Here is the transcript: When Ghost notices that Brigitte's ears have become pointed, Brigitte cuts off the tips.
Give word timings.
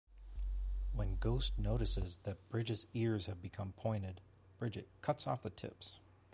When 0.93 1.17
Ghost 1.17 1.59
notices 1.59 2.21
that 2.23 2.49
Brigitte's 2.49 2.87
ears 2.95 3.27
have 3.27 3.39
become 3.39 3.73
pointed, 3.73 4.19
Brigitte 4.57 4.89
cuts 5.03 5.27
off 5.27 5.43
the 5.43 5.51
tips. 5.51 5.99